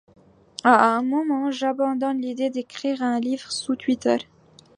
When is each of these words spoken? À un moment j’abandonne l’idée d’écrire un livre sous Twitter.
À 0.63 0.95
un 0.97 1.03
moment 1.03 1.51
j’abandonne 1.51 2.21
l’idée 2.21 2.49
d’écrire 2.49 3.03
un 3.03 3.19
livre 3.19 3.51
sous 3.51 3.75
Twitter. 3.75 4.17